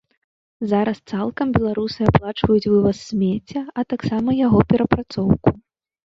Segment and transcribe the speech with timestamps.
[0.69, 5.49] Зараз цалкам беларусы аплачваюць вываз смецця, а таксама яго перапрацоўку.